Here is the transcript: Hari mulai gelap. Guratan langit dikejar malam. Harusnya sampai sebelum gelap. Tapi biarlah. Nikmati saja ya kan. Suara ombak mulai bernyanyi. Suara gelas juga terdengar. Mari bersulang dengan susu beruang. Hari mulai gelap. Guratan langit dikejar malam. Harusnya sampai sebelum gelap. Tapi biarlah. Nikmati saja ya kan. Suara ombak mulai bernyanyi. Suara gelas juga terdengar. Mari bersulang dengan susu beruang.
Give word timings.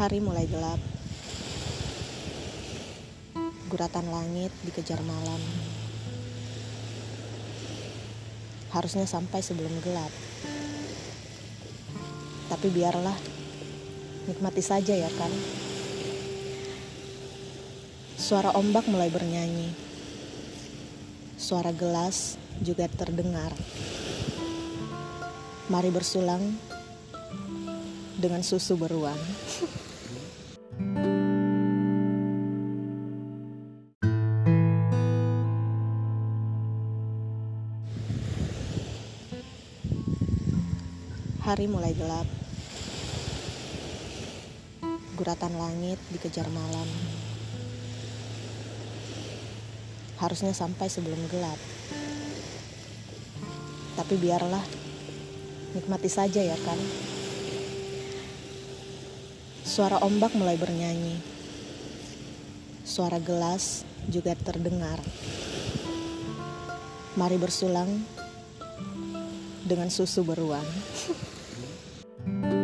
Hari 0.00 0.16
mulai 0.16 0.48
gelap. 0.48 0.80
Guratan 3.68 4.08
langit 4.08 4.48
dikejar 4.64 4.96
malam. 5.04 5.36
Harusnya 8.72 9.04
sampai 9.04 9.44
sebelum 9.44 9.68
gelap. 9.84 10.08
Tapi 12.48 12.72
biarlah. 12.72 13.12
Nikmati 14.24 14.64
saja 14.64 14.96
ya 14.96 15.12
kan. 15.20 15.28
Suara 18.16 18.56
ombak 18.56 18.88
mulai 18.88 19.12
bernyanyi. 19.12 19.68
Suara 21.36 21.76
gelas 21.76 22.40
juga 22.64 22.88
terdengar. 22.88 23.52
Mari 25.68 25.92
bersulang 25.92 26.56
dengan 28.16 28.40
susu 28.40 28.80
beruang. 28.80 29.20
Hari 41.50 41.66
mulai 41.66 41.90
gelap. 41.98 42.30
Guratan 45.18 45.58
langit 45.58 45.98
dikejar 46.14 46.46
malam. 46.46 46.86
Harusnya 50.22 50.54
sampai 50.54 50.86
sebelum 50.86 51.18
gelap. 51.26 51.58
Tapi 53.98 54.14
biarlah. 54.14 54.62
Nikmati 55.74 56.06
saja 56.06 56.38
ya 56.38 56.54
kan. 56.62 57.09
Suara 59.64 60.00
ombak 60.04 60.36
mulai 60.36 60.60
bernyanyi. 60.60 61.20
Suara 62.84 63.22
gelas 63.22 63.86
juga 64.10 64.34
terdengar. 64.34 64.98
Mari 67.14 67.36
bersulang 67.38 67.88
dengan 69.64 69.88
susu 69.92 70.22
beruang. 70.26 70.66